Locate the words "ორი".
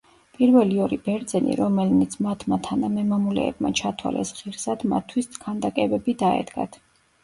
0.85-0.97